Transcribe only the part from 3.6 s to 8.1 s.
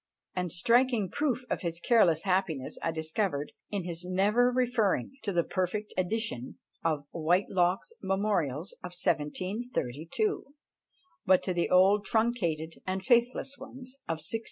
in his never referring to the perfect edition of "Whitelocke's